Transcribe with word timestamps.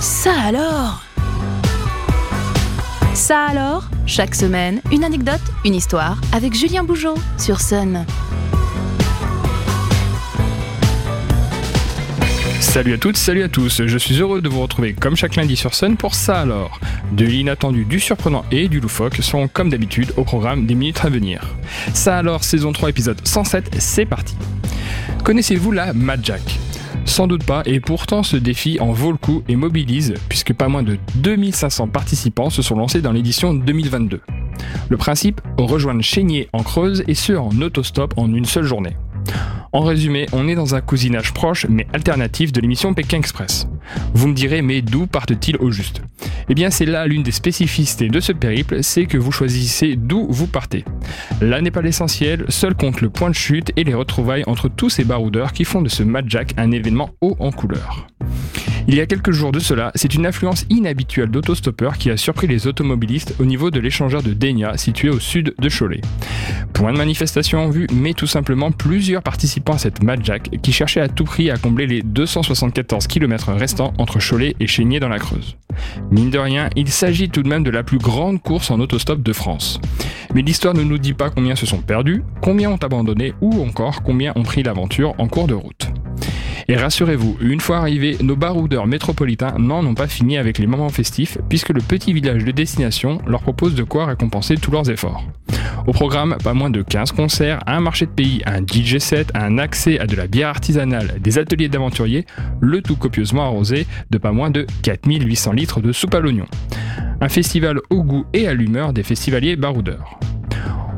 Ça 0.00 0.32
alors? 0.42 1.02
Ça 3.14 3.46
alors? 3.46 3.84
Chaque 4.06 4.34
semaine, 4.34 4.80
une 4.92 5.04
anecdote, 5.04 5.40
une 5.64 5.74
histoire 5.74 6.18
avec 6.32 6.54
Julien 6.54 6.84
Bougeot 6.84 7.14
sur 7.38 7.60
Sun. 7.60 8.04
Salut 12.60 12.94
à 12.94 12.98
toutes, 12.98 13.16
salut 13.16 13.44
à 13.44 13.48
tous, 13.48 13.82
je 13.86 13.98
suis 13.98 14.20
heureux 14.20 14.42
de 14.42 14.48
vous 14.48 14.60
retrouver 14.60 14.94
comme 14.94 15.14
chaque 15.14 15.36
lundi 15.36 15.56
sur 15.56 15.74
Sun 15.74 15.96
pour 15.96 16.14
ça 16.14 16.40
alors. 16.40 16.80
De 17.12 17.24
l'inattendu, 17.24 17.84
du 17.84 18.00
surprenant 18.00 18.44
et 18.50 18.66
du 18.68 18.80
loufoque 18.80 19.18
sont 19.22 19.46
comme 19.46 19.70
d'habitude 19.70 20.12
au 20.16 20.24
programme 20.24 20.66
des 20.66 20.74
minutes 20.74 21.04
à 21.04 21.08
venir. 21.08 21.54
Ça 21.92 22.18
alors, 22.18 22.42
saison 22.42 22.72
3, 22.72 22.88
épisode 22.90 23.20
107, 23.22 23.76
c'est 23.78 24.06
parti. 24.06 24.34
Connaissez-vous 25.24 25.72
la 25.72 25.94
Mad 25.94 26.20
Jack 26.22 26.42
sans 27.06 27.26
doute 27.26 27.44
pas, 27.44 27.62
et 27.66 27.80
pourtant 27.80 28.22
ce 28.22 28.36
défi 28.36 28.78
en 28.80 28.92
vaut 28.92 29.12
le 29.12 29.18
coup 29.18 29.42
et 29.46 29.56
mobilise, 29.56 30.14
puisque 30.28 30.54
pas 30.54 30.68
moins 30.68 30.82
de 30.82 30.96
2500 31.16 31.88
participants 31.88 32.48
se 32.48 32.62
sont 32.62 32.76
lancés 32.76 33.02
dans 33.02 33.12
l'édition 33.12 33.52
2022. 33.52 34.20
Le 34.88 34.96
principe, 34.96 35.42
rejoindre 35.58 36.02
Chénier 36.02 36.48
en 36.54 36.62
Creuse 36.62 37.04
et 37.06 37.14
ce 37.14 37.34
en 37.34 37.50
autostop 37.60 38.14
en 38.16 38.32
une 38.32 38.46
seule 38.46 38.64
journée. 38.64 38.96
En 39.74 39.80
résumé, 39.80 40.26
on 40.32 40.46
est 40.46 40.54
dans 40.54 40.76
un 40.76 40.80
cousinage 40.80 41.34
proche 41.34 41.66
mais 41.68 41.88
alternatif 41.92 42.52
de 42.52 42.60
l'émission 42.60 42.94
Pékin 42.94 43.18
Express. 43.18 43.66
Vous 44.14 44.28
me 44.28 44.32
direz, 44.32 44.62
mais 44.62 44.82
d'où 44.82 45.08
partent-ils 45.08 45.56
au 45.56 45.72
juste? 45.72 46.00
Eh 46.48 46.54
bien, 46.54 46.70
c'est 46.70 46.86
là 46.86 47.08
l'une 47.08 47.24
des 47.24 47.32
spécificités 47.32 48.08
de 48.08 48.20
ce 48.20 48.30
périple, 48.30 48.84
c'est 48.84 49.06
que 49.06 49.18
vous 49.18 49.32
choisissez 49.32 49.96
d'où 49.96 50.28
vous 50.30 50.46
partez. 50.46 50.84
Là 51.40 51.60
n'est 51.60 51.72
pas 51.72 51.82
l'essentiel, 51.82 52.44
seul 52.50 52.76
compte 52.76 53.00
le 53.00 53.10
point 53.10 53.30
de 53.30 53.34
chute 53.34 53.72
et 53.74 53.82
les 53.82 53.94
retrouvailles 53.94 54.44
entre 54.46 54.68
tous 54.68 54.90
ces 54.90 55.02
baroudeurs 55.02 55.52
qui 55.52 55.64
font 55.64 55.82
de 55.82 55.88
ce 55.88 56.04
Mad 56.04 56.26
Jack 56.28 56.54
un 56.56 56.70
événement 56.70 57.10
haut 57.20 57.34
en 57.40 57.50
couleur. 57.50 58.06
Il 58.86 58.94
y 58.96 59.00
a 59.00 59.06
quelques 59.06 59.30
jours 59.30 59.50
de 59.50 59.60
cela, 59.60 59.92
c'est 59.94 60.14
une 60.14 60.26
influence 60.26 60.66
inhabituelle 60.68 61.30
d'autostoppeurs 61.30 61.96
qui 61.96 62.10
a 62.10 62.18
surpris 62.18 62.46
les 62.46 62.66
automobilistes 62.66 63.34
au 63.40 63.46
niveau 63.46 63.70
de 63.70 63.80
l'échangeur 63.80 64.22
de 64.22 64.34
Denia 64.34 64.76
situé 64.76 65.08
au 65.08 65.18
sud 65.18 65.54
de 65.58 65.68
Cholet. 65.70 66.02
Point 66.74 66.92
de 66.92 66.98
manifestation 66.98 67.60
en 67.60 67.70
vue, 67.70 67.86
mais 67.94 68.12
tout 68.12 68.26
simplement 68.26 68.72
plusieurs 68.72 69.22
participants 69.22 69.74
à 69.74 69.78
cette 69.78 70.02
Mad 70.02 70.20
Jack 70.22 70.50
qui 70.60 70.72
cherchaient 70.72 71.00
à 71.00 71.08
tout 71.08 71.24
prix 71.24 71.50
à 71.50 71.56
combler 71.56 71.86
les 71.86 72.02
274 72.02 73.06
km 73.06 73.52
restants 73.52 73.94
entre 73.96 74.18
Cholet 74.18 74.54
et 74.60 74.66
Chénier 74.66 75.00
dans 75.00 75.08
la 75.08 75.18
Creuse. 75.18 75.56
Mine 76.10 76.30
de 76.30 76.38
rien, 76.38 76.68
il 76.76 76.88
s'agit 76.88 77.30
tout 77.30 77.42
de 77.42 77.48
même 77.48 77.64
de 77.64 77.70
la 77.70 77.84
plus 77.84 77.98
grande 77.98 78.42
course 78.42 78.70
en 78.70 78.80
autostop 78.80 79.22
de 79.22 79.32
France. 79.32 79.80
Mais 80.34 80.42
l'histoire 80.42 80.74
ne 80.74 80.82
nous 80.82 80.98
dit 80.98 81.14
pas 81.14 81.30
combien 81.30 81.56
se 81.56 81.64
sont 81.64 81.80
perdus, 81.80 82.22
combien 82.42 82.70
ont 82.70 82.76
abandonné 82.76 83.32
ou 83.40 83.62
encore 83.62 84.02
combien 84.02 84.32
ont 84.36 84.42
pris 84.42 84.62
l'aventure 84.62 85.14
en 85.16 85.26
cours 85.26 85.46
de 85.46 85.54
route. 85.54 85.83
Et 86.68 86.76
rassurez-vous, 86.76 87.36
une 87.40 87.60
fois 87.60 87.78
arrivés, 87.78 88.16
nos 88.22 88.36
baroudeurs 88.36 88.86
métropolitains 88.86 89.54
n'en 89.58 89.84
ont 89.84 89.94
pas 89.94 90.06
fini 90.06 90.38
avec 90.38 90.58
les 90.58 90.66
moments 90.66 90.88
festifs, 90.88 91.38
puisque 91.48 91.70
le 91.70 91.80
petit 91.80 92.12
village 92.12 92.44
de 92.44 92.50
destination 92.50 93.18
leur 93.26 93.42
propose 93.42 93.74
de 93.74 93.82
quoi 93.82 94.06
récompenser 94.06 94.56
tous 94.56 94.70
leurs 94.70 94.88
efforts. 94.90 95.24
Au 95.86 95.92
programme, 95.92 96.36
pas 96.42 96.54
moins 96.54 96.70
de 96.70 96.80
15 96.80 97.12
concerts, 97.12 97.60
un 97.66 97.80
marché 97.80 98.06
de 98.06 98.10
pays, 98.10 98.42
un 98.46 98.62
DJ 98.62 98.98
set, 98.98 99.30
un 99.34 99.58
accès 99.58 99.98
à 99.98 100.06
de 100.06 100.16
la 100.16 100.26
bière 100.26 100.48
artisanale, 100.48 101.20
des 101.20 101.38
ateliers 101.38 101.68
d'aventuriers, 101.68 102.24
le 102.60 102.80
tout 102.80 102.96
copieusement 102.96 103.44
arrosé 103.44 103.86
de 104.10 104.16
pas 104.16 104.32
moins 104.32 104.50
de 104.50 104.66
4800 104.82 105.52
litres 105.52 105.80
de 105.80 105.92
soupe 105.92 106.14
à 106.14 106.20
l'oignon. 106.20 106.46
Un 107.20 107.28
festival 107.28 107.80
au 107.90 108.02
goût 108.02 108.24
et 108.32 108.48
à 108.48 108.54
l'humeur 108.54 108.94
des 108.94 109.02
festivaliers 109.02 109.56
baroudeurs. 109.56 110.18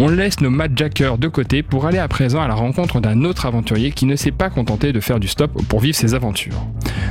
On 0.00 0.06
laisse 0.08 0.40
nos 0.40 0.52
Jackers 0.76 1.18
de 1.18 1.26
côté 1.26 1.64
pour 1.64 1.84
aller 1.84 1.98
à 1.98 2.06
présent 2.06 2.40
à 2.40 2.46
la 2.46 2.54
rencontre 2.54 3.00
d'un 3.00 3.24
autre 3.24 3.46
aventurier 3.46 3.90
qui 3.90 4.06
ne 4.06 4.14
s'est 4.14 4.30
pas 4.30 4.48
contenté 4.48 4.92
de 4.92 5.00
faire 5.00 5.18
du 5.18 5.26
stop 5.26 5.50
pour 5.68 5.80
vivre 5.80 5.96
ses 5.96 6.14
aventures. 6.14 6.64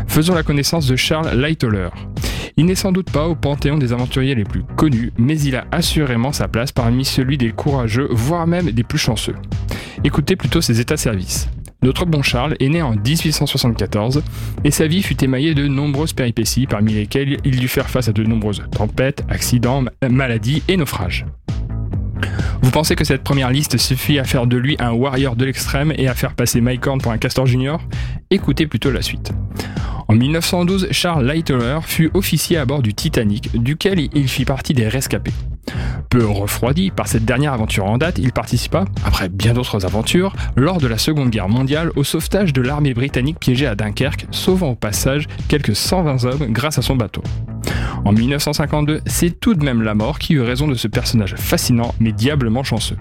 Faisons 0.07 0.33
la 0.33 0.43
connaissance 0.43 0.87
de 0.87 0.95
Charles 0.95 1.37
Lightoller. 1.37 1.89
Il 2.55 2.65
n'est 2.65 2.75
sans 2.75 2.93
doute 2.93 3.11
pas 3.11 3.27
au 3.27 3.35
panthéon 3.35 3.77
des 3.77 3.91
aventuriers 3.91 4.35
les 4.35 4.45
plus 4.45 4.63
connus, 4.77 5.11
mais 5.17 5.37
il 5.37 5.57
a 5.57 5.65
assurément 5.73 6.31
sa 6.31 6.47
place 6.47 6.71
parmi 6.71 7.03
celui 7.03 7.37
des 7.37 7.51
courageux, 7.51 8.07
voire 8.09 8.47
même 8.47 8.71
des 8.71 8.83
plus 8.83 8.97
chanceux. 8.97 9.35
Écoutez 10.05 10.37
plutôt 10.37 10.61
ses 10.61 10.79
états-services. 10.79 11.49
Notre 11.83 12.05
bon 12.05 12.21
Charles 12.21 12.55
est 12.61 12.69
né 12.69 12.81
en 12.81 12.95
1874 12.95 14.23
et 14.63 14.71
sa 14.71 14.87
vie 14.87 15.03
fut 15.03 15.21
émaillée 15.21 15.53
de 15.53 15.67
nombreuses 15.67 16.13
péripéties 16.13 16.67
parmi 16.67 16.93
lesquelles 16.93 17.37
il 17.43 17.59
dut 17.59 17.67
faire 17.67 17.89
face 17.89 18.07
à 18.07 18.13
de 18.13 18.23
nombreuses 18.23 18.63
tempêtes, 18.71 19.25
accidents, 19.29 19.83
maladies 20.09 20.63
et 20.69 20.77
naufrages. 20.77 21.25
Vous 22.61 22.71
pensez 22.71 22.95
que 22.95 23.03
cette 23.03 23.23
première 23.23 23.51
liste 23.51 23.77
suffit 23.77 24.19
à 24.19 24.23
faire 24.23 24.47
de 24.47 24.57
lui 24.57 24.75
un 24.79 24.91
warrior 24.91 25.35
de 25.35 25.45
l'extrême 25.45 25.93
et 25.97 26.07
à 26.07 26.13
faire 26.13 26.33
passer 26.33 26.61
Mike 26.61 26.81
pour 27.01 27.11
un 27.11 27.17
castor 27.17 27.45
junior? 27.45 27.81
Écoutez 28.29 28.67
plutôt 28.67 28.91
la 28.91 29.01
suite. 29.01 29.31
En 30.09 30.15
1912, 30.15 30.87
Charles 30.91 31.25
Lightler 31.25 31.79
fut 31.83 32.09
officier 32.13 32.57
à 32.57 32.65
bord 32.65 32.81
du 32.81 32.93
Titanic, 32.93 33.61
duquel 33.61 34.07
il 34.13 34.27
fit 34.29 34.45
partie 34.45 34.73
des 34.73 34.87
rescapés. 34.87 35.33
Peu 36.09 36.25
refroidi 36.25 36.91
par 36.91 37.09
cette 37.09 37.25
dernière 37.25 37.51
aventure 37.51 37.85
en 37.85 37.97
date, 37.97 38.17
il 38.17 38.31
participa, 38.31 38.85
après 39.03 39.27
bien 39.27 39.53
d'autres 39.53 39.85
aventures, 39.85 40.33
lors 40.55 40.77
de 40.77 40.87
la 40.87 40.97
Seconde 40.97 41.29
Guerre 41.29 41.49
mondiale 41.49 41.91
au 41.97 42.05
sauvetage 42.05 42.53
de 42.53 42.61
l'armée 42.61 42.93
britannique 42.93 43.39
piégée 43.39 43.67
à 43.67 43.75
Dunkerque, 43.75 44.27
sauvant 44.31 44.69
au 44.69 44.75
passage 44.75 45.27
quelques 45.49 45.75
120 45.75 46.23
hommes 46.23 46.51
grâce 46.51 46.77
à 46.77 46.81
son 46.81 46.95
bateau. 46.95 47.23
En 48.07 48.13
1952, 48.13 49.01
c'est 49.05 49.37
tout 49.37 49.53
de 49.53 49.65
même 49.65 49.81
la 49.81 49.93
mort 49.93 50.17
qui 50.17 50.35
eut 50.35 50.41
raison 50.41 50.65
de 50.65 50.75
ce 50.75 50.87
personnage 50.87 51.35
fascinant 51.35 51.93
mais 51.99 52.13
diablement 52.13 52.63
chanceux. 52.63 52.95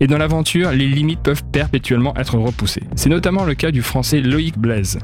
Et 0.00 0.08
dans 0.08 0.18
l'aventure, 0.18 0.72
les 0.72 0.88
limites 0.88 1.20
peuvent 1.20 1.44
perpétuellement 1.52 2.16
être 2.16 2.36
repoussées. 2.36 2.82
C'est 2.96 3.08
notamment 3.08 3.44
le 3.44 3.54
cas 3.54 3.70
du 3.70 3.82
français 3.82 4.20
Loïc 4.20 4.58
Blaise. 4.58 4.98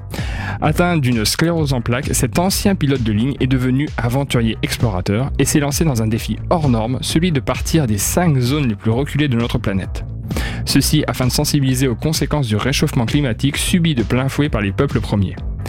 Atteint 0.61 0.97
d'une 0.97 1.25
sclérose 1.25 1.73
en 1.73 1.83
plaques, 1.83 2.17
cet 2.17 2.41
ancien 2.41 2.75
pilote 2.75 3.05
de 3.05 3.13
ligne 3.13 3.37
est 3.39 3.47
devenu 3.47 3.89
aventurier 3.97 4.59
explorateur 4.65 5.31
et 5.39 5.45
s'est 5.45 5.61
lancé 5.61 5.85
dans 5.85 6.03
un 6.03 6.09
défi 6.09 6.37
hors 6.51 6.69
norme, 6.69 6.99
celui 7.01 7.31
de 7.31 7.39
partir 7.39 7.87
des 7.87 7.99
5 7.99 8.37
zones 8.41 8.67
les 8.67 8.75
plus 8.75 8.91
reculées 8.91 9.29
de 9.29 9.37
notre 9.37 9.59
planète. 9.59 10.05
Ceci 10.65 11.05
afin 11.07 11.29
de 11.29 11.33
sensibiliser 11.33 11.87
aux 11.87 11.95
conséquences 11.95 12.49
du 12.49 12.57
réchauffement 12.57 13.07
climatique 13.07 13.57
subi 13.57 13.95
de 13.95 14.03
plein 14.03 14.29
fouet 14.29 14.49
par 14.49 14.63
les 14.63 14.73
peuples 14.73 15.01
premiers. 15.01 15.37